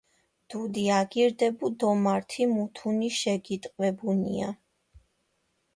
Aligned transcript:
დუდი 0.51 0.85
აგირდებუ 0.99 1.67
დო 1.79 1.89
მართი 2.05 2.43
მუთუნი 2.53 3.09
შეგიტყვებუნია. 3.19 4.49